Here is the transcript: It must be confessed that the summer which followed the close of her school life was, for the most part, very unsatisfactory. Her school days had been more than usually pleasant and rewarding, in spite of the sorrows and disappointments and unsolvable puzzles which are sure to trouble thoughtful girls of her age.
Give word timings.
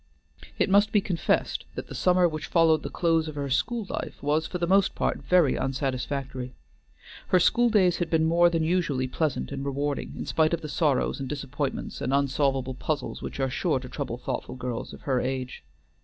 It 0.57 0.67
must 0.71 0.91
be 0.91 0.99
confessed 0.99 1.65
that 1.75 1.85
the 1.85 1.93
summer 1.93 2.27
which 2.27 2.47
followed 2.47 2.81
the 2.81 2.89
close 2.89 3.27
of 3.27 3.35
her 3.35 3.51
school 3.51 3.85
life 3.87 4.23
was, 4.23 4.47
for 4.47 4.57
the 4.57 4.65
most 4.65 4.95
part, 4.95 5.21
very 5.21 5.55
unsatisfactory. 5.55 6.55
Her 7.27 7.39
school 7.39 7.69
days 7.69 7.97
had 7.97 8.09
been 8.09 8.25
more 8.25 8.49
than 8.49 8.63
usually 8.63 9.07
pleasant 9.07 9.51
and 9.51 9.63
rewarding, 9.63 10.13
in 10.17 10.25
spite 10.25 10.55
of 10.55 10.61
the 10.61 10.69
sorrows 10.69 11.19
and 11.19 11.29
disappointments 11.29 12.01
and 12.01 12.15
unsolvable 12.15 12.73
puzzles 12.73 13.21
which 13.21 13.39
are 13.39 13.51
sure 13.51 13.79
to 13.79 13.89
trouble 13.89 14.17
thoughtful 14.17 14.55
girls 14.55 14.91
of 14.91 15.01
her 15.01 15.19
age. 15.21 15.63